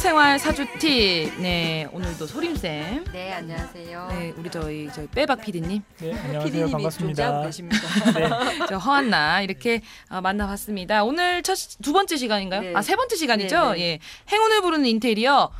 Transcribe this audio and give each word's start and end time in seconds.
생활 0.00 0.38
사주티. 0.38 1.30
네, 1.40 1.86
오늘도 1.92 2.26
소림쌤. 2.26 3.04
네, 3.12 3.32
안녕하세요. 3.34 4.08
네, 4.08 4.32
우리 4.38 4.50
저희 4.50 4.88
저희 4.94 5.06
빼박 5.08 5.42
PD님. 5.42 5.82
네, 5.98 6.14
안녕하세요. 6.14 6.70
반갑습니다. 6.70 7.42
계십니다. 7.42 7.78
네, 8.18 8.66
저 8.66 8.78
허한나 8.78 9.42
이렇게 9.42 9.82
어, 10.08 10.22
만나봤습니다. 10.22 11.04
오늘 11.04 11.42
첫 11.42 11.54
두 11.82 11.92
번째 11.92 12.16
시간인가요? 12.16 12.60
네. 12.62 12.72
아, 12.74 12.80
세 12.80 12.96
번째 12.96 13.14
시간이죠? 13.14 13.72
네, 13.72 13.76
네. 13.76 13.80
예. 13.82 13.98
행운을 14.32 14.62
부르는 14.62 14.86
인테리어. 14.86 15.50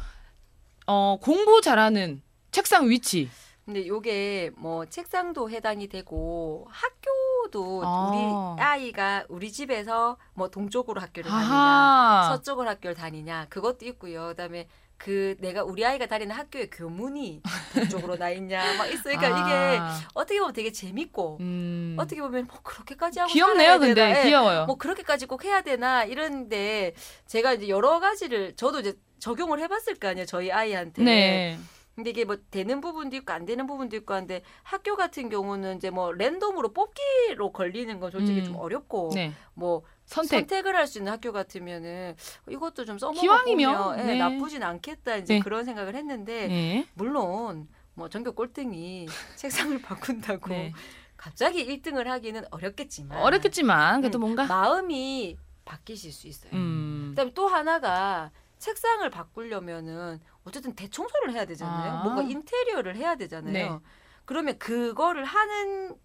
어, 0.87 1.19
공부 1.21 1.61
잘하는 1.61 2.23
책상 2.51 2.89
위치. 2.89 3.29
근데 3.67 3.87
요게 3.87 4.53
뭐 4.57 4.87
책상도 4.87 5.51
해당이 5.51 5.89
되고 5.89 6.67
학교 6.71 7.11
도 7.51 7.83
아. 7.85 8.11
우리 8.57 8.63
아이가 8.63 9.25
우리 9.29 9.51
집에서 9.51 10.17
뭐 10.35 10.49
동쪽으로 10.49 11.01
학교를 11.01 11.31
다니냐, 11.31 11.55
아하. 11.55 12.29
서쪽으로 12.31 12.69
학교를 12.69 12.95
다니냐 12.95 13.47
그것도 13.49 13.87
있고요. 13.87 14.29
그다음에 14.29 14.69
그 14.97 15.35
내가 15.41 15.65
우리 15.65 15.85
아이가 15.85 16.07
다니는 16.07 16.37
학교의 16.37 16.69
교문이 16.71 17.43
동쪽으로 17.75 18.17
나 18.19 18.31
있냐 18.31 18.77
막 18.77 18.87
있으니까 18.87 19.29
이게 19.29 19.79
아. 19.81 19.99
어떻게 20.13 20.39
보면 20.39 20.53
되게 20.53 20.71
재밌고 20.71 21.39
음. 21.41 21.97
어떻게 21.99 22.21
보면 22.21 22.47
뭐 22.47 22.61
그렇게까지 22.63 23.21
하고 23.21 23.33
귀엽네요, 23.33 23.79
근데 23.79 23.95
되나? 23.95 24.19
예. 24.21 24.25
귀여워요. 24.25 24.67
뭐 24.67 24.77
그렇게까지 24.77 25.27
꼭 25.27 25.45
해야 25.45 25.63
되나 25.63 26.05
이런데 26.05 26.93
제가 27.27 27.55
이제 27.55 27.69
여러 27.69 27.99
가지를 27.99 28.55
저도 28.57 28.81
이제 28.81 28.95
적용을 29.19 29.59
해봤을 29.61 29.95
거 29.99 30.09
아니에요 30.09 30.27
저희 30.27 30.53
아이한테. 30.53 31.03
네. 31.03 31.59
근데 32.01 32.11
이게 32.11 32.25
뭐 32.25 32.39
되는 32.51 32.81
부분도 32.81 33.15
있고 33.17 33.33
안 33.33 33.45
되는 33.45 33.67
부분도 33.67 33.95
있고 33.97 34.15
한데 34.15 34.43
학교 34.63 34.97
같은 34.97 35.29
경우는 35.29 35.77
이제 35.77 35.91
뭐 35.91 36.13
랜덤으로 36.13 36.73
뽑기로 36.73 37.53
걸리는 37.53 38.01
건 38.01 38.11
솔직히 38.11 38.41
음. 38.41 38.45
좀 38.45 38.57
어렵고 38.57 39.11
네. 39.15 39.33
뭐 39.53 39.83
선택. 40.07 40.41
선택을 40.41 40.75
할 40.77 40.87
수 40.87 40.99
있는 40.99 41.13
학교 41.13 41.31
같으면은 41.31 42.17
이것도 42.49 42.85
좀 42.87 42.97
기왕이면, 42.97 43.77
보면 43.77 43.99
예, 44.01 44.05
네. 44.05 44.15
나쁘진 44.19 44.63
않겠다 44.63 45.17
이제 45.17 45.35
네. 45.35 45.41
그런 45.41 45.65
생각을 45.67 45.95
했는데 45.95 46.49
네. 46.49 46.87
물론 46.95 47.69
뭐 47.95 48.09
전교 48.09 48.33
꼴등이 48.33 49.07
책상을 49.37 49.83
바꾼다고 49.83 50.49
네. 50.49 50.73
갑자기 51.19 51.67
1등을 51.67 52.05
하기는 52.07 52.45
어렵겠지만 52.51 53.19
어렵겠지만 53.19 54.01
그래도 54.01 54.19
음, 54.19 54.21
뭔가 54.21 54.47
마음이 54.47 55.37
바뀌실 55.67 56.13
수 56.13 56.27
있어요. 56.27 56.51
음. 56.55 57.09
그다음에 57.11 57.33
또 57.35 57.47
하나가 57.47 58.31
책상을 58.59 59.09
바꾸려면은 59.11 60.21
어쨌든 60.45 60.75
대청소를 60.75 61.33
해야 61.33 61.45
되잖아요. 61.45 61.93
아. 61.93 62.03
뭔가 62.03 62.23
인테리어를 62.23 62.97
해야 62.97 63.17
되잖아요. 63.17 63.53
네. 63.53 63.79
그러면 64.25 64.59
그거를 64.59 65.25
하는 65.25 65.97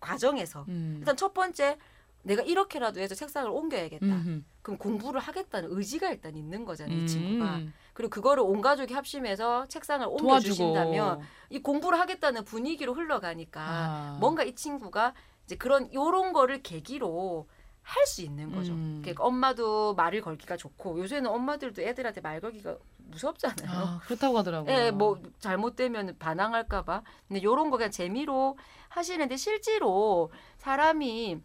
과정에서 0.00 0.64
음. 0.68 0.96
일단 0.98 1.16
첫 1.16 1.32
번째 1.34 1.78
내가 2.22 2.42
이렇게라도 2.42 3.00
해서 3.00 3.14
책상을 3.14 3.50
옮겨야겠다. 3.50 4.06
음흠. 4.06 4.42
그럼 4.62 4.78
공부를 4.78 5.20
하겠다는 5.20 5.68
의지가 5.72 6.10
일단 6.10 6.34
있는 6.36 6.64
거잖아요, 6.64 6.96
이 6.96 7.00
음. 7.02 7.06
친구가. 7.06 7.60
그리고 7.92 8.10
그거를 8.10 8.42
온 8.42 8.62
가족이 8.62 8.94
합심해서 8.94 9.66
책상을 9.66 10.04
도와주고 10.04 10.24
옮겨 10.24 10.40
주신다면 10.40 11.20
이 11.50 11.60
공부를 11.60 12.00
하겠다는 12.00 12.44
분위기로 12.44 12.94
흘러가니까 12.94 13.60
아. 13.60 14.16
뭔가 14.20 14.42
이 14.42 14.54
친구가 14.54 15.12
이제 15.44 15.56
그런 15.56 15.92
요런 15.92 16.32
거를 16.32 16.62
계기로 16.62 17.46
할 17.84 18.06
수 18.06 18.22
있는 18.22 18.50
거죠. 18.50 18.72
음. 18.72 19.00
그러니까 19.02 19.22
엄마도 19.24 19.94
말을 19.94 20.20
걸기가 20.22 20.56
좋고 20.56 20.98
요새는 21.00 21.30
엄마들도 21.30 21.82
애들한테 21.82 22.20
말 22.22 22.40
걸기가 22.40 22.76
무섭잖아요. 22.96 23.70
아, 23.70 24.00
그렇다고 24.04 24.38
하더라고요. 24.38 24.72
예, 24.74 24.90
뭐 24.90 25.20
잘못되면 25.38 26.16
반항할까봐. 26.18 27.02
근데 27.28 27.42
요런 27.42 27.70
거 27.70 27.76
그냥 27.76 27.90
재미로 27.90 28.56
하시는데 28.88 29.36
실제로 29.36 30.32
사람이 30.58 31.40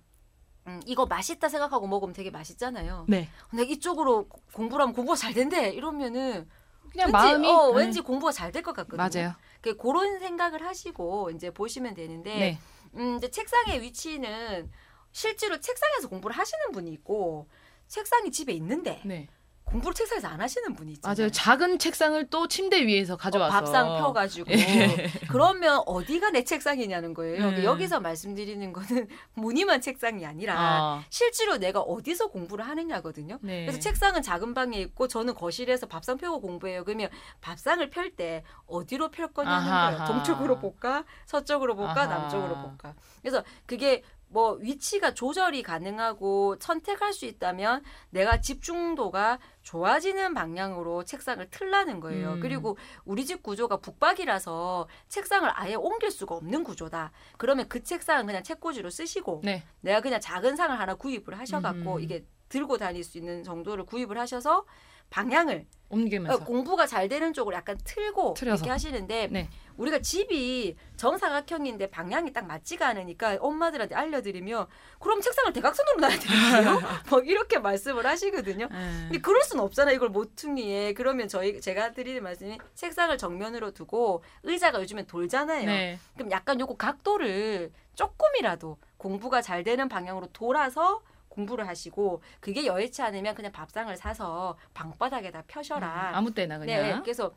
음, 0.67 0.79
이거 0.85 1.05
맛있다 1.05 1.49
생각하고 1.49 1.87
먹으면 1.87 2.13
되게 2.13 2.29
맛있잖아요. 2.31 3.05
네. 3.09 3.27
근데 3.49 3.63
이쪽으로 3.65 4.27
고- 4.29 4.41
공부를 4.53 4.83
하면 4.83 4.95
공부가 4.95 5.15
잘 5.17 5.33
된대 5.33 5.69
이러면은 5.69 6.47
그냥 6.91 7.07
왠지, 7.07 7.11
마음이 7.11 7.47
어, 7.49 7.71
네. 7.71 7.77
왠지 7.83 8.01
공부가 8.01 8.31
잘 8.31 8.51
될 8.51 8.61
것 8.63 8.73
같거든요. 8.75 8.97
맞아요. 9.21 9.35
그 9.61 9.75
그런 9.75 10.19
생각을 10.19 10.65
하시고 10.65 11.31
이제 11.31 11.51
보시면 11.51 11.93
되는데 11.95 12.35
네. 12.35 12.59
음, 12.95 13.17
이제 13.17 13.29
책상의 13.29 13.81
위치는 13.81 14.71
실제로 15.11 15.59
책상에서 15.59 16.07
공부를 16.09 16.35
하시는 16.37 16.71
분이 16.71 16.91
있고 16.93 17.47
책상이 17.87 18.31
집에 18.31 18.53
있는데 18.53 19.01
네. 19.05 19.27
공부를 19.69 19.93
책상에서 19.93 20.27
안 20.27 20.41
하시는 20.41 20.73
분이 20.73 20.93
있잖아요. 20.93 21.15
맞아요. 21.15 21.29
작은 21.31 21.77
책상을 21.77 22.27
또 22.31 22.47
침대 22.47 22.87
위에서 22.87 23.15
가져와서 23.15 23.55
어, 23.55 23.59
밥상 23.59 23.97
펴가지고 23.99 24.51
예. 24.51 25.11
그러면 25.29 25.83
어디가 25.85 26.31
내 26.31 26.43
책상이냐는 26.43 27.13
거예요. 27.13 27.49
음. 27.49 27.63
여기서 27.63 27.99
말씀드리는 27.99 28.73
거는 28.73 29.07
무늬만 29.35 29.81
책상이 29.81 30.25
아니라 30.25 30.55
아, 30.57 31.03
실제로 31.11 31.57
내가 31.57 31.81
어디서 31.81 32.29
공부를 32.29 32.67
하느냐거든요. 32.67 33.37
네. 33.41 33.65
그래서 33.67 33.79
책상은 33.79 34.23
작은 34.23 34.55
방에 34.55 34.79
있고 34.79 35.07
저는 35.07 35.35
거실에서 35.35 35.85
밥상 35.85 36.17
펴고 36.17 36.41
공부해요. 36.41 36.83
그러면 36.83 37.09
밥상을 37.41 37.87
펼 37.91 38.09
때 38.15 38.43
어디로 38.65 39.11
펼 39.11 39.31
거냐는 39.31 39.71
아하하. 39.71 39.91
거예요. 39.91 40.07
동쪽으로 40.07 40.57
볼까, 40.57 41.05
서쪽으로 41.27 41.75
볼까, 41.75 41.93
아하. 42.01 42.07
남쪽으로 42.07 42.55
볼까. 42.55 42.95
그래서 43.21 43.43
그게 43.67 44.01
뭐 44.29 44.53
위치가 44.53 45.13
조절이 45.13 45.63
가능하고 45.63 46.55
선택할 46.59 47.13
수 47.13 47.25
있다면 47.25 47.83
내가 48.11 48.39
집중도가 48.39 49.39
좋아지는 49.63 50.33
방향으로 50.33 51.03
책상을 51.03 51.45
틀라는 51.49 51.99
거예요. 51.99 52.33
음. 52.33 52.39
그리고 52.39 52.77
우리 53.05 53.25
집 53.25 53.43
구조가 53.43 53.77
북박이라서 53.77 54.87
책상을 55.07 55.49
아예 55.53 55.75
옮길 55.75 56.11
수가 56.11 56.35
없는 56.35 56.63
구조다. 56.63 57.11
그러면 57.37 57.67
그 57.67 57.83
책상은 57.83 58.25
그냥 58.25 58.43
책꽂이로 58.43 58.89
쓰시고 58.89 59.41
네. 59.43 59.63
내가 59.81 60.01
그냥 60.01 60.19
작은 60.19 60.55
상을 60.55 60.79
하나 60.79 60.95
구입을 60.95 61.37
하셔갖고 61.37 61.95
음. 61.95 62.01
이게 62.01 62.23
들고 62.49 62.77
다닐 62.77 63.03
수 63.03 63.17
있는 63.17 63.43
정도를 63.43 63.85
구입을 63.85 64.17
하셔서 64.17 64.65
방향을 65.09 65.65
옮기면서 65.89 66.35
어, 66.35 66.45
공부가 66.45 66.85
잘 66.85 67.09
되는 67.09 67.33
쪽으로 67.33 67.55
약간 67.55 67.77
틀고 67.83 68.35
틀어서. 68.35 68.57
이렇게 68.57 68.69
하시는데 68.69 69.27
네. 69.31 69.49
우리가 69.77 69.99
집이 69.99 70.75
정사각형인데 70.97 71.89
방향이 71.89 72.31
딱 72.31 72.45
맞지가 72.45 72.87
않으니까 72.89 73.37
엄마들한테 73.39 73.95
알려드리면 73.95 74.67
그럼 74.99 75.21
책상을 75.21 75.51
대각선으로 75.53 76.01
놔야 76.01 76.19
되겠어요? 76.19 76.79
뭐 77.09 77.21
이렇게 77.21 77.57
말씀을 77.59 78.05
하시거든요. 78.05 78.67
네. 78.67 78.77
근데 79.03 79.19
그럴 79.19 79.41
수는 79.41 79.63
없잖아요. 79.63 79.95
이걸 79.95 80.09
모퉁이에 80.09 80.93
그러면 80.93 81.27
저희 81.27 81.59
제가 81.59 81.91
드리는 81.91 82.21
말씀이 82.21 82.59
책상을 82.75 83.17
정면으로 83.17 83.71
두고 83.71 84.23
의자가 84.43 84.81
요즘엔 84.81 85.07
돌잖아요. 85.07 85.65
네. 85.65 85.97
그럼 86.13 86.29
약간 86.31 86.59
요거 86.59 86.75
각도를 86.75 87.71
조금이라도 87.95 88.77
공부가 88.97 89.41
잘 89.41 89.63
되는 89.63 89.89
방향으로 89.89 90.27
돌아서 90.33 91.01
공부를 91.29 91.67
하시고 91.67 92.21
그게 92.39 92.65
여의치 92.65 93.01
않으면 93.01 93.35
그냥 93.35 93.51
밥상을 93.51 93.95
사서 93.95 94.57
방바닥에다 94.73 95.43
펴셔라. 95.47 96.11
음, 96.11 96.15
아무 96.15 96.33
때나 96.33 96.57
네, 96.57 96.65
그냥 96.77 97.03
그래서 97.03 97.31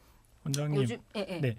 원장님 0.45 0.81
요즘 0.81 0.97
예, 1.17 1.27
예. 1.29 1.41
네. 1.41 1.57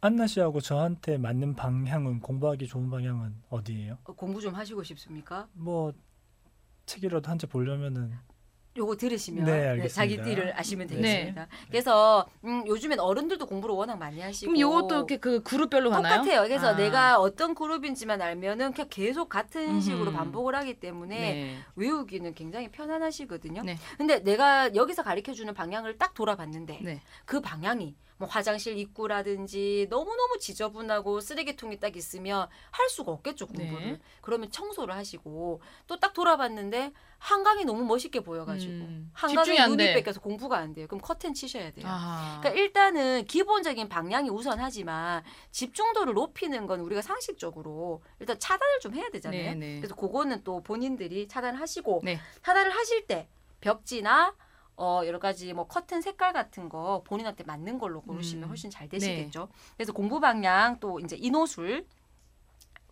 안나 0.00 0.26
씨하고 0.26 0.60
저한테 0.60 1.18
맞는 1.18 1.54
방향은 1.56 2.20
공부하기 2.20 2.66
좋은 2.66 2.88
방향은 2.90 3.34
어디예요? 3.50 3.98
어, 4.04 4.12
공부 4.14 4.40
좀 4.40 4.54
하시고 4.54 4.82
싶습니까? 4.84 5.48
뭐 5.52 5.92
책이라도 6.86 7.28
한 7.28 7.38
책 7.38 7.50
보려면은 7.50 8.12
요거 8.76 8.96
들으시면 8.96 9.44
네, 9.44 9.76
네. 9.76 9.88
자기 9.88 10.20
띠를 10.20 10.52
아시면 10.56 10.86
네. 10.86 10.96
되겠습니다. 10.96 11.48
그래서 11.68 12.26
음, 12.44 12.66
요즘엔 12.66 13.00
어른들도 13.00 13.46
공부를 13.46 13.74
워낙 13.74 13.96
많이 13.96 14.20
하시고 14.20 14.52
그럼 14.52 14.60
요것도 14.60 14.94
이렇게 14.94 15.16
그 15.16 15.42
그룹별로 15.42 15.90
가나요? 15.90 16.22
똑같아요. 16.22 16.42
그래서 16.42 16.68
아. 16.68 16.76
내가 16.76 17.18
어떤 17.18 17.54
그룹인지만 17.54 18.20
알면은 18.20 18.72
그냥 18.72 18.88
계속 18.90 19.28
같은 19.28 19.68
음흠. 19.68 19.80
식으로 19.80 20.12
반복을 20.12 20.54
하기 20.56 20.74
때문에 20.74 21.18
네. 21.18 21.56
외우기는 21.76 22.34
굉장히 22.34 22.68
편안하시거든요. 22.68 23.62
네. 23.62 23.78
근데 23.96 24.22
내가 24.22 24.74
여기서 24.74 25.02
가르쳐 25.02 25.32
주는 25.32 25.52
방향을 25.54 25.98
딱 25.98 26.14
돌아봤는데 26.14 26.80
네. 26.82 27.00
그 27.24 27.40
방향이 27.40 27.94
뭐 28.18 28.26
화장실 28.28 28.78
입구라든지 28.78 29.86
너무너무 29.90 30.38
지저분하고 30.38 31.20
쓰레기통이 31.20 31.78
딱 31.78 31.96
있으면 31.96 32.48
할 32.70 32.88
수가 32.88 33.12
없겠죠, 33.12 33.46
공부를. 33.46 33.92
네. 33.92 34.00
그러면 34.22 34.50
청소를 34.50 34.94
하시고 34.94 35.60
또 35.86 35.96
딱 35.96 36.12
돌아봤는데 36.12 36.92
한강이 37.18 37.64
너무 37.64 37.82
멋있게 37.84 38.20
보여가지고 38.20 38.72
음, 38.72 39.10
한강에 39.14 39.66
눈이 39.66 39.76
돼. 39.78 39.94
뺏겨서 39.94 40.20
공부가 40.20 40.58
안 40.58 40.72
돼요. 40.74 40.86
그럼 40.86 41.00
커튼 41.00 41.32
치셔야 41.34 41.70
돼요. 41.72 41.86
아하. 41.86 42.40
그러니까 42.40 42.60
일단은 42.62 43.24
기본적인 43.24 43.88
방향이 43.88 44.28
우선하지만 44.28 45.24
집중도를 45.50 46.12
높이는 46.14 46.66
건 46.66 46.80
우리가 46.80 47.00
상식적으로 47.02 48.02
일단 48.20 48.38
차단을 48.38 48.80
좀 48.80 48.94
해야 48.94 49.08
되잖아요. 49.10 49.42
네, 49.42 49.54
네. 49.54 49.76
그래서 49.80 49.94
그거는 49.94 50.44
또 50.44 50.62
본인들이 50.62 51.26
차단하시고 51.28 52.02
네. 52.04 52.20
차단을 52.42 52.70
하실 52.70 53.06
때 53.06 53.28
벽지나 53.60 54.34
어 54.76 55.02
여러 55.06 55.18
가지 55.18 55.52
뭐 55.52 55.66
커튼 55.66 56.00
색깔 56.02 56.32
같은 56.32 56.68
거 56.68 57.02
본인한테 57.04 57.44
맞는 57.44 57.78
걸로 57.78 58.02
고르시면 58.02 58.44
음. 58.44 58.48
훨씬 58.50 58.70
잘 58.70 58.88
되시겠죠. 58.88 59.48
그래서 59.76 59.92
공부 59.92 60.20
방향 60.20 60.78
또 60.80 61.00
이제 61.00 61.16
인호술 61.16 61.86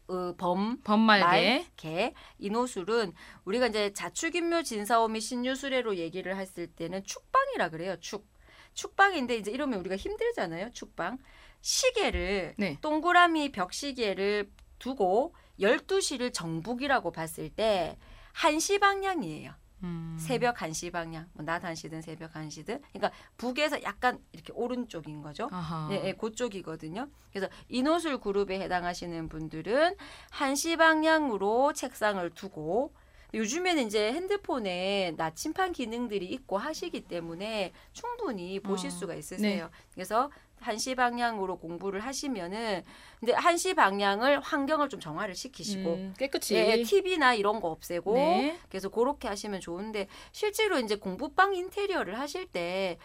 어, 0.09 0.35
범 0.37 0.81
범말개. 0.83 1.25
말, 1.25 1.65
개, 1.77 2.15
인호술은 2.39 3.13
우리가 3.45 3.69
이제 3.69 3.93
자축인묘 3.93 4.63
진사오 4.63 5.09
및 5.09 5.21
신유술애로 5.21 5.97
얘기를 5.97 6.37
했을 6.37 6.67
때는 6.67 7.05
축방이라 7.05 7.71
그래요. 7.71 7.97
축. 8.01 8.27
축방인데 8.75 9.37
이제 9.37 9.51
이러면 9.51 9.81
우리가 9.81 9.97
힘들잖아요. 9.97 10.73
축방. 10.73 11.19
시계를 11.63 12.55
네. 12.59 12.77
동그라미 12.83 13.53
벽시계를 13.53 14.51
두고 14.79 15.35
12시를 15.61 16.33
정북이라고 16.35 17.11
봤을 17.11 17.49
때 17.49 17.97
1시 18.35 18.81
방향이에요. 18.81 19.53
음. 19.85 20.17
새벽 20.19 20.57
1시 20.57 20.91
방향, 20.91 21.29
뭐낮 21.35 21.63
1시든 21.63 22.03
새벽 22.03 22.33
1시든. 22.33 22.81
그러니까 22.93 23.13
북에서 23.37 23.83
약간 23.83 24.19
이렇게 24.33 24.53
오른쪽인 24.55 25.23
거죠. 25.23 25.49
아하. 25.53 25.89
예, 25.93 26.09
예, 26.09 26.13
그쪽이거든요. 26.15 27.09
그래서 27.31 27.49
인호술 27.69 28.19
그룹에 28.19 28.59
해당하시는 28.61 29.29
분들은 29.29 29.97
1시 30.31 30.79
방향으로 30.79 31.73
책상을 31.75 32.29
두고 32.31 32.95
요즘에는 33.35 33.87
이제 33.87 34.13
핸드폰에 34.13 35.15
나침판 35.17 35.73
기능들이 35.73 36.25
있고 36.27 36.57
하시기 36.57 37.03
때문에 37.03 37.73
충분히 37.93 38.61
보실 38.61 38.89
어, 38.89 38.91
수가 38.91 39.15
있으세요. 39.15 39.71
그래서 39.93 40.31
1시 40.65 40.97
방향으로 40.97 41.59
공부를 41.59 42.01
하시면은 42.01 42.83
근데 43.21 43.35
1시 43.35 43.77
방향을 43.77 44.41
환경을 44.41 44.89
좀 44.89 44.99
정화를 45.01 45.35
시키시고 45.35 45.95
음, 45.95 46.15
깨끗이. 46.19 46.55
예, 46.55 46.83
TV나 46.83 47.35
이런 47.35 47.61
거 47.61 47.69
없애고 47.69 48.15
네. 48.15 48.59
그래서 48.69 48.89
그렇게 48.89 49.29
하시면 49.29 49.61
좋은데 49.61 50.09
실제로 50.33 50.79
이제 50.79 50.97
공부방 50.97 51.55
인테리어를 51.55 52.19
하실 52.19 52.47
때 52.47 52.99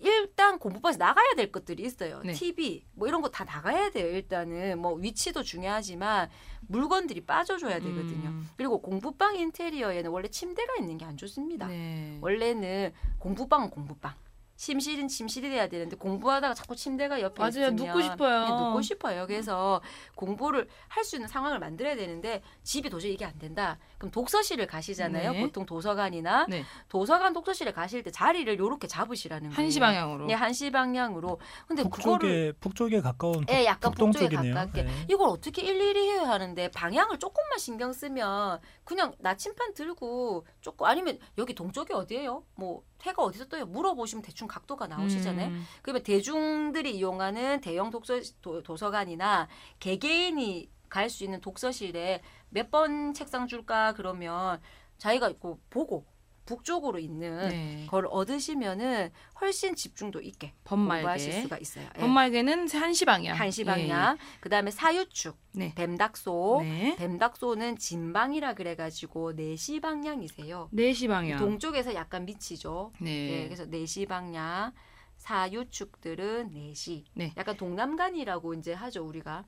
일단 0.00 0.58
공부방에서 0.58 0.98
나가야 0.98 1.34
될 1.36 1.52
것들이 1.52 1.84
있어요. 1.84 2.20
네. 2.24 2.32
TV 2.32 2.84
뭐 2.94 3.06
이런 3.06 3.22
거 3.22 3.28
다 3.30 3.44
나가야 3.44 3.90
돼요. 3.90 4.08
일단은 4.08 4.78
뭐 4.80 4.94
위치도 4.94 5.42
중요하지만 5.44 6.28
물건들이 6.66 7.20
빠져줘야 7.20 7.74
되거든요. 7.78 8.28
음. 8.30 8.48
그리고 8.56 8.80
공부방 8.80 9.36
인테리어에는 9.36 10.10
원래 10.10 10.26
침대가 10.28 10.74
있는 10.80 10.98
게 10.98 11.04
안 11.04 11.16
좋습니다. 11.16 11.68
네. 11.68 12.18
원래는 12.20 12.92
공부방은 13.20 13.70
공부방. 13.70 14.14
침실은 14.56 15.08
침실이 15.08 15.50
돼야 15.50 15.68
되는데 15.68 15.96
공부하다가 15.96 16.54
자꾸 16.54 16.76
침대가 16.76 17.20
옆에 17.20 17.40
맞아요. 17.40 17.48
있으면 17.50 17.76
눕고 17.76 18.00
싶어요. 18.02 18.44
그냥 18.46 18.64
눕고 18.64 18.82
싶어요. 18.82 19.26
그래서 19.26 19.80
공부를 20.14 20.68
할 20.88 21.04
수 21.04 21.16
있는 21.16 21.28
상황을 21.28 21.58
만들어야 21.58 21.96
되는데 21.96 22.40
집이 22.62 22.88
도저히 22.88 23.12
이게 23.12 23.26
안 23.26 23.38
된다. 23.38 23.78
그럼 23.98 24.10
독서실을 24.10 24.66
가시잖아요. 24.66 25.32
네. 25.32 25.40
보통 25.42 25.66
도서관이나 25.66 26.46
네. 26.48 26.64
도서관 26.88 27.34
독서실에 27.34 27.72
가실 27.72 28.02
때 28.02 28.10
자리를 28.10 28.58
요렇게 28.58 28.86
잡으시라는 28.86 29.50
거예요. 29.50 29.54
한시 29.62 29.80
방향으로. 29.80 30.26
네, 30.26 30.32
한시 30.32 30.70
방향으로. 30.70 31.38
근데 31.68 31.82
그거를 31.82 32.54
북쪽에 32.54 32.74
북쪽에 32.94 33.00
가까운 33.02 33.44
북, 33.44 33.50
예, 33.54 33.66
약간 33.66 33.92
북쪽에 33.92 34.28
북동쪽이네요. 34.30 34.54
가깝게. 34.54 34.82
네. 34.84 35.06
이걸 35.10 35.28
어떻게 35.28 35.60
일일이 35.60 36.08
해야 36.08 36.26
하는데 36.26 36.68
방향을 36.70 37.18
조금만 37.18 37.58
신경 37.58 37.92
쓰면 37.92 38.60
그냥 38.84 39.14
나침판 39.18 39.74
들고 39.74 40.46
조금 40.60 40.86
아니면 40.86 41.18
여기 41.38 41.54
동쪽이 41.54 41.92
어디예요? 41.94 42.44
뭐 42.54 42.82
해가 43.02 43.22
어디서 43.22 43.46
떠요? 43.48 43.66
물어보시면 43.66 44.22
대충 44.22 44.46
각도가 44.46 44.86
나오시잖아요. 44.86 45.48
음. 45.48 45.64
그러면 45.82 46.02
대중들이 46.02 46.96
이용하는 46.96 47.60
대형 47.60 47.90
독서 47.90 48.20
도, 48.42 48.62
도서관이나 48.62 49.48
개개인이 49.80 50.70
갈 50.90 51.08
수 51.10 51.24
있는 51.24 51.40
독서실에 51.40 52.22
몇 52.50 52.70
번 52.70 53.14
책상 53.14 53.46
줄까 53.48 53.94
그러면 53.94 54.60
자기가 54.98 55.32
그 55.40 55.56
보고 55.70 56.04
북쪽으로 56.46 56.98
있는 56.98 57.48
네. 57.48 57.86
걸 57.88 58.06
얻으시면은 58.06 59.10
훨씬 59.40 59.74
집중도 59.74 60.20
있게 60.20 60.52
공부하실 60.64 61.28
범말개. 61.30 61.42
수가 61.42 61.58
있어요. 61.58 61.86
예. 61.96 62.00
범말개는 62.00 62.68
한시 62.70 63.04
방향. 63.04 63.36
한시 63.38 63.64
방향. 63.64 64.18
그다음에 64.40 64.70
사유축, 64.70 65.36
예, 65.56 65.60
예. 65.60 65.64
네. 65.68 65.74
뱀닥소. 65.74 66.58
네. 66.62 66.96
뱀닥소는 66.96 67.78
진방이라 67.78 68.54
그래가지고 68.54 69.32
네시 69.32 69.80
방향이세요. 69.80 70.68
네시 70.70 71.08
방향. 71.08 71.38
동쪽에서 71.38 71.94
약간 71.94 72.24
미치죠. 72.26 72.92
네. 73.00 73.10
예, 73.42 73.44
그래서 73.44 73.64
네시 73.66 74.06
방향. 74.06 74.72
사유축들은 75.16 76.50
네시. 76.52 77.04
네. 77.14 77.32
약간 77.36 77.56
동남간이라고 77.56 78.54
이제 78.54 78.72
하죠 78.74 79.04
우리가. 79.06 79.44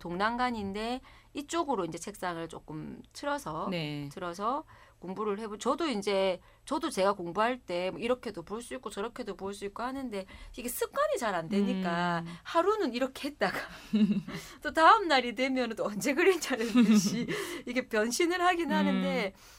동남간인데 0.00 1.00
이쪽으로 1.34 1.84
이제 1.84 1.98
책상을 1.98 2.46
조금 2.48 3.02
틀어서 3.12 3.68
네. 3.70 4.08
틀어서 4.12 4.64
공부를 5.00 5.38
해보. 5.38 5.58
저도 5.58 5.86
이제 5.88 6.40
저도 6.64 6.90
제가 6.90 7.12
공부할 7.14 7.58
때뭐 7.58 7.98
이렇게도 7.98 8.42
볼 8.42 8.62
수 8.62 8.74
있고 8.74 8.90
저렇게도 8.90 9.36
볼 9.36 9.54
수 9.54 9.64
있고 9.64 9.82
하는데 9.82 10.26
이게 10.56 10.68
습관이 10.68 11.16
잘 11.18 11.34
안 11.34 11.48
되니까 11.48 12.22
음. 12.26 12.34
하루는 12.42 12.92
이렇게 12.94 13.28
했다가 13.28 13.56
또 14.62 14.72
다음 14.72 15.08
날이 15.08 15.34
되면 15.34 15.74
또 15.76 15.84
언제 15.86 16.14
그랬냐는 16.14 16.66
듯이 16.84 17.26
이게 17.66 17.88
변신을 17.88 18.40
하긴 18.40 18.72
하는데 18.72 19.32
음 19.34 19.57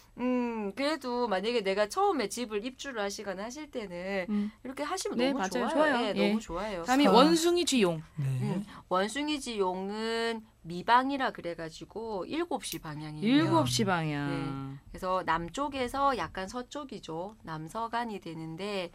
그래도 0.76 1.28
만약에 1.28 1.62
내가 1.62 1.88
처음에 1.88 2.28
집을 2.28 2.66
입주를 2.66 3.02
하시거나 3.02 3.44
하실 3.46 3.72
때는 3.72 4.26
음. 4.30 4.52
이렇게 4.64 4.84
하시면 4.84 5.18
네, 5.18 5.28
너무 5.32 5.40
맞아요. 5.40 5.50
좋아요. 5.50 5.70
좋아요. 5.70 6.06
예, 6.06 6.14
예. 6.16 6.28
너무 6.30 6.40
좋아요. 6.42 6.84
다음이 6.84 7.06
사- 7.06 7.12
원숭이 7.12 7.66
쥐용. 7.66 8.02
네. 8.18 8.26
음, 8.26 8.66
원숭이지용은 8.90 10.46
미방이라 10.62 11.32
그래가지고 11.32 12.26
7시 12.28 12.82
방향이에요. 12.82 13.26
일곱 13.26 13.70
시 13.70 13.86
방향. 13.86 14.78
그래서 14.90 15.24
남쪽에서 15.26 16.18
약간 16.18 16.48
서쪽이죠. 16.48 17.36
남서간이 17.44 18.20
되는데, 18.20 18.92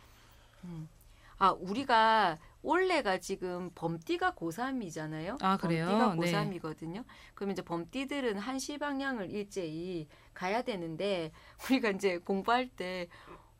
음. 0.64 0.88
아, 1.38 1.50
우리가 1.50 2.36
올해가 2.62 3.18
지금 3.18 3.70
범띠가 3.74 4.34
고3이잖아요. 4.34 5.36
아, 5.42 5.56
그래요? 5.56 5.86
범띠가 5.86 6.14
네. 6.14 6.32
고3이거든요. 6.60 7.04
그러면 7.34 7.52
이제 7.52 7.62
범띠들은 7.62 8.38
한시 8.38 8.78
방향을 8.78 9.30
일제히 9.30 10.06
가야 10.34 10.62
되는데, 10.62 11.32
우리가 11.70 11.90
이제 11.90 12.18
공부할 12.18 12.68
때, 12.68 13.08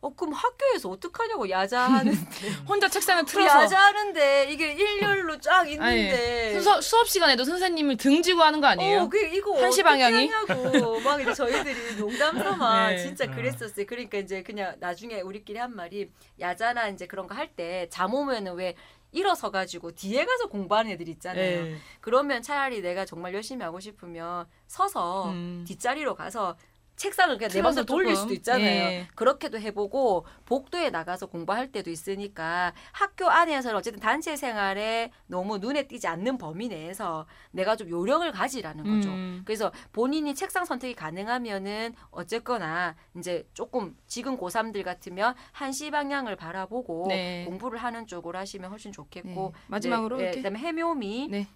어, 0.00 0.14
그럼 0.14 0.34
학교에서 0.34 0.90
어떡하냐고 0.90 1.48
야자하는데. 1.48 2.18
혼자 2.68 2.88
책상을 2.90 3.24
틀어서 3.24 3.62
야자하는데 3.62 4.52
이게 4.52 4.72
일렬로 4.72 5.40
쫙 5.40 5.66
있는데. 5.70 6.60
수업, 6.60 6.84
수업 6.84 7.08
시간에도 7.08 7.42
선생님을 7.44 7.96
등지고 7.96 8.42
하는 8.42 8.60
거 8.60 8.66
아니에요? 8.66 9.00
어, 9.00 9.08
그 9.08 9.18
이거 9.18 9.58
한시 9.62 9.82
방향이? 9.82 10.28
하냐고 10.28 11.00
막 11.00 11.22
이제 11.22 11.32
저희들이 11.32 11.96
농담 11.96 12.36
삼아 12.38 12.90
네. 12.90 12.98
진짜 12.98 13.24
어. 13.24 13.30
그랬었어요. 13.34 13.86
그러니까 13.86 14.18
이제 14.18 14.42
그냥 14.42 14.76
나중에 14.78 15.22
우리끼리 15.22 15.58
한 15.58 15.74
말이 15.74 16.10
야자나 16.38 16.88
이제 16.88 17.06
그런 17.06 17.26
거 17.26 17.34
할 17.34 17.48
때 17.56 17.88
잠 17.88 18.12
오면은 18.12 18.56
왜 18.56 18.74
일어서 19.14 19.50
가지고 19.50 19.92
뒤에 19.92 20.24
가서 20.24 20.48
공부하는 20.48 20.90
애들 20.92 21.08
있잖아요. 21.08 21.64
네. 21.64 21.76
그러면 22.00 22.42
차라리 22.42 22.82
내가 22.82 23.04
정말 23.04 23.32
열심히 23.32 23.62
하고 23.64 23.80
싶으면 23.80 24.46
서서 24.66 25.30
음. 25.30 25.64
뒷자리로 25.66 26.16
가서 26.16 26.56
책상을 26.96 27.36
그냥 27.36 27.50
내 27.50 27.62
맘대로 27.62 27.84
돌릴. 27.84 28.14
수도 28.16 28.32
있잖아요. 28.34 28.64
예. 28.64 29.08
그렇게도 29.14 29.58
해보고 29.58 30.24
복도에 30.44 30.90
나가서 30.90 31.26
공부할 31.26 31.72
때도 31.72 31.90
있으니까 31.90 32.72
학교 32.92 33.28
안에서는 33.28 33.76
어쨌든 33.76 34.00
단체 34.00 34.36
생활에 34.36 35.10
너무 35.26 35.58
눈에 35.58 35.88
띄지 35.88 36.06
않는 36.06 36.38
범위 36.38 36.68
내에서 36.68 37.26
내가 37.50 37.76
좀 37.76 37.88
요령을 37.88 38.30
가지라는 38.32 38.84
거죠. 38.84 39.10
음. 39.10 39.42
그래서 39.44 39.72
본인이 39.92 40.34
책상 40.34 40.64
선택이 40.64 40.94
가능하면은 40.94 41.94
어쨌거나 42.10 42.94
이제 43.16 43.46
조금 43.54 43.96
지금 44.06 44.36
고3들 44.38 44.84
같으면 44.84 45.34
한시 45.52 45.90
방향을 45.90 46.36
바라보고 46.36 47.06
네. 47.08 47.44
공부를 47.46 47.78
하는 47.78 48.06
쪽으로 48.06 48.38
하시면 48.38 48.70
훨씬 48.70 48.92
좋겠고 48.92 49.52
네. 49.54 49.60
마지막으로 49.66 50.18
네. 50.18 50.30
그다음에 50.30 50.58
해묘미 50.58 51.28
네. 51.30 51.48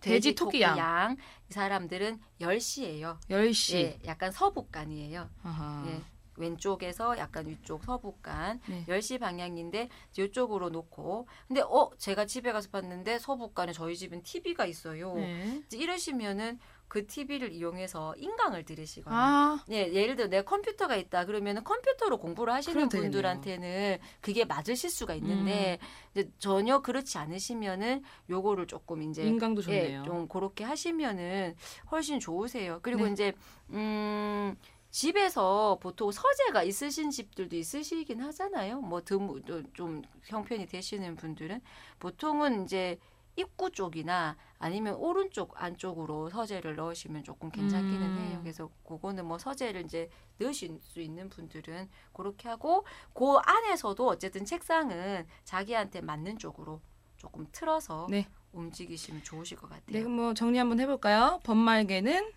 돼지, 0.00 0.34
토끼, 0.34 0.60
양. 0.60 0.78
양. 0.78 1.16
이 1.48 1.52
사람들은 1.52 2.20
10시예요. 2.40 3.18
10시. 3.30 3.74
예, 3.76 3.98
약간 4.06 4.30
서북간이에요. 4.32 5.28
아하. 5.42 5.84
예. 5.88 6.02
왼쪽에서 6.38 7.16
약간 7.18 7.48
위쪽 7.48 7.82
서북간 7.84 8.60
네. 8.66 8.84
10시 8.86 9.18
방향인데 9.18 9.88
이쪽으로 10.18 10.68
놓고 10.68 11.26
근데 11.48 11.62
어 11.62 11.90
제가 11.96 12.26
집에 12.26 12.52
가서 12.52 12.68
봤는데 12.70 13.18
서북간에 13.18 13.72
저희 13.72 13.96
집은 13.96 14.22
TV가 14.22 14.66
있어요. 14.66 15.14
네. 15.14 15.62
이러시면은 15.72 16.58
그 16.88 17.06
TV를 17.06 17.52
이용해서 17.52 18.14
인강을 18.16 18.64
들으시거나 18.64 19.16
아, 19.16 19.64
예, 19.70 19.92
예를 19.92 20.16
들어 20.16 20.28
내가 20.28 20.44
컴퓨터가 20.44 20.96
있다 20.96 21.24
그러면은 21.24 21.64
컴퓨터로 21.64 22.18
공부를 22.18 22.52
하시는. 22.52 22.88
분들한테는 22.88 23.98
그게 24.20 24.44
맞으실 24.44 24.90
수가 24.90 25.14
있는데 25.14 25.78
음. 25.80 25.86
이제 26.12 26.30
전혀 26.38 26.80
그렇지 26.80 27.18
않으시면은 27.18 28.02
요거를 28.30 28.66
조금 28.66 29.02
이제 29.02 29.24
인강도 29.24 29.62
좋네요. 29.62 30.00
예, 30.00 30.02
좀 30.04 30.28
그렇게 30.28 30.64
하시면은 30.64 31.56
훨씬 31.90 32.20
좋으세요. 32.20 32.80
그리고 32.82 33.06
네. 33.06 33.12
이제 33.12 33.32
음 33.70 34.56
집에서 34.90 35.78
보통 35.80 36.10
서재가 36.10 36.62
있으신 36.62 37.10
집들도 37.10 37.54
있으시긴 37.56 38.22
하잖아요. 38.22 38.80
뭐 38.80 39.02
드무 39.02 39.42
좀 39.74 40.02
형편이 40.24 40.66
되시는 40.66 41.16
분들은 41.16 41.60
보통은 41.98 42.64
이제 42.64 42.98
입구 43.36 43.70
쪽이나 43.70 44.36
아니면 44.58 44.94
오른쪽 44.94 45.62
안쪽으로 45.62 46.30
서재를 46.30 46.74
넣으시면 46.76 47.22
조금 47.22 47.50
괜찮기는 47.50 48.02
음. 48.02 48.18
해요. 48.18 48.38
그래서 48.42 48.70
그거는 48.84 49.26
뭐 49.26 49.38
서재를 49.38 49.84
이제 49.84 50.08
넣으실 50.38 50.78
수 50.82 51.00
있는 51.00 51.28
분들은 51.28 51.88
그렇게 52.14 52.48
하고 52.48 52.84
그 53.12 53.36
안에서도 53.36 54.06
어쨌든 54.08 54.44
책상은 54.44 55.26
자기한테 55.44 56.00
맞는 56.00 56.38
쪽으로 56.38 56.80
조금 57.18 57.46
틀어서 57.52 58.06
네. 58.10 58.26
움직이시면 58.52 59.22
좋으실 59.22 59.58
것 59.58 59.68
네, 59.68 59.76
같아요. 59.76 60.02
그럼 60.02 60.16
뭐 60.16 60.34
정리 60.34 60.58
한번 60.58 60.80
해볼까요? 60.80 61.40
범말개는 61.44 62.32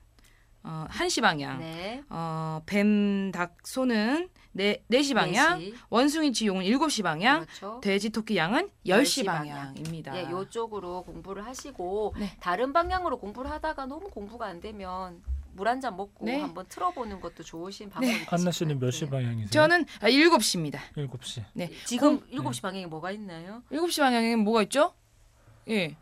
어, 0.63 0.85
1시 0.89 1.21
방향. 1.21 1.59
네. 1.59 2.03
어, 2.09 2.61
뱀, 2.65 3.31
닭, 3.31 3.55
소는 3.65 4.29
네, 4.51 4.83
4시 4.89 5.13
방향. 5.13 5.59
네 5.59 5.65
시. 5.65 5.75
원숭이, 5.89 6.33
쥐용은 6.33 6.65
7시 6.65 7.03
방향. 7.03 7.45
그렇죠. 7.45 7.79
돼지, 7.81 8.09
토끼, 8.09 8.35
양은 8.37 8.69
10시 8.85 9.23
10시 9.23 9.25
방향입니다. 9.25 10.17
예, 10.17 10.29
요쪽으로 10.31 11.03
공부를 11.03 11.45
하시고 11.45 12.15
네. 12.17 12.35
다른 12.39 12.73
방향으로 12.73 13.17
공부를 13.19 13.49
하다가 13.51 13.85
너무 13.85 14.09
공부가 14.09 14.47
안 14.47 14.59
되면 14.59 15.21
물 15.53 15.67
한 15.67 15.81
잔 15.81 15.95
먹고 15.97 16.25
네. 16.25 16.39
한번 16.39 16.65
틀어보는 16.69 17.19
것도 17.21 17.43
좋으신 17.43 17.89
방법이 17.89 18.23
한나 18.27 18.51
씨는 18.51 18.79
몇시 18.79 19.05
네. 19.05 19.09
방향이세요? 19.11 19.47
저는 19.49 19.85
아, 19.99 20.07
7시입니다. 20.07 20.79
7시. 20.95 21.43
네. 21.53 21.69
지금 21.85 22.19
공- 22.19 22.27
일곱 22.29 22.53
시 22.53 22.61
방향에 22.61 22.85
뭐가 22.85 23.11
있나요? 23.11 23.61
7시 23.71 23.99
방향에는 24.01 24.39
뭐가 24.39 24.63
있죠? 24.63 24.93
예. 25.69 25.95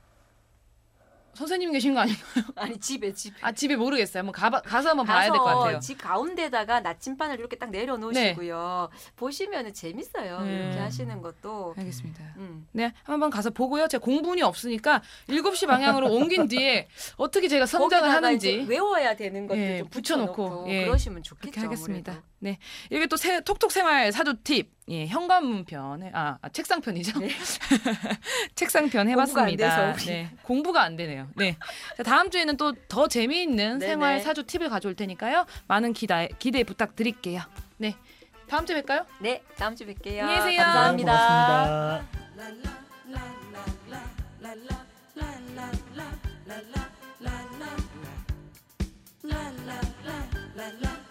선생님 1.37 1.71
계신 1.71 1.93
거 1.93 2.01
아니에요? 2.01 2.17
아니 2.55 2.77
집에 2.79 3.13
집에 3.13 3.35
아, 3.41 3.51
집에 3.51 3.75
모르겠어요. 3.75 4.19
한번 4.21 4.31
가, 4.33 4.49
가서 4.61 4.89
한번 4.89 5.05
봐야 5.05 5.29
될 5.31 5.37
것 5.39 5.43
같아요. 5.45 5.79
집 5.79 5.97
가운데다가 5.99 6.81
나침반을 6.81 7.39
이렇게 7.39 7.55
딱 7.57 7.69
내려놓으시고요. 7.69 8.89
보시면은 9.15 9.73
재밌어요. 9.73 10.41
네. 10.41 10.55
이렇게 10.65 10.79
하시는 10.79 11.21
것도. 11.21 11.75
알겠습니다. 11.77 12.23
음. 12.37 12.67
네, 12.71 12.93
한번 13.03 13.29
가서 13.29 13.49
보고요. 13.49 13.87
제가 13.87 14.03
공분이 14.03 14.41
없으니까 14.41 15.01
7시 15.29 15.67
방향으로 15.67 16.11
옮긴 16.11 16.47
뒤에 16.47 16.87
어떻게 17.17 17.47
제가 17.47 17.65
거기다가 17.65 18.11
하는지 18.11 18.65
외워야 18.67 19.15
되는 19.15 19.47
것들 19.47 19.61
예, 19.61 19.77
좀 19.79 19.89
붙여놓고, 19.89 20.33
붙여놓고 20.33 20.69
예. 20.71 20.85
그러시면 20.85 21.23
좋겠죠. 21.23 21.61
하겠습니다. 21.61 22.11
아무래도. 22.13 22.27
네. 22.39 22.57
이게 22.91 23.07
또 23.07 23.17
새, 23.17 23.41
톡톡 23.41 23.71
생활 23.71 24.11
사주 24.11 24.35
팁. 24.43 24.76
예, 24.89 25.05
현관문 25.05 25.65
편, 25.65 26.01
아, 26.13 26.37
아 26.41 26.49
책상 26.49 26.79
편이죠? 26.79 27.19
네. 27.19 27.29
책상 28.55 28.89
편 28.89 29.09
해봤습니다. 29.09 29.67
공부가 29.67 29.81
안 29.83 29.95
돼서 29.95 30.05
네, 30.11 30.31
공부가 30.43 30.81
안 30.83 30.95
되네요. 30.95 31.27
네. 31.35 31.57
자, 31.97 32.03
다음 32.03 32.29
주에는 32.31 32.55
또 32.57 32.73
더 32.87 33.07
재미있는 33.07 33.79
네네. 33.79 33.91
생활 33.91 34.19
사주 34.21 34.43
팁을 34.43 34.69
가져올 34.69 34.95
테니까요. 34.95 35.45
많은 35.67 35.93
기대, 35.93 36.29
기대 36.39 36.63
부탁드릴게요. 36.63 37.41
네. 37.77 37.95
다음 38.47 38.65
주에 38.65 38.81
뵐까요? 38.81 39.05
네, 39.19 39.43
다음 39.57 39.75
주에 39.75 39.87
뵐게요. 39.87 40.21
안녕히 40.21 40.35
계세요. 40.37 40.61
감사합니다. 40.63 42.01
고맙습니다. 50.55 51.06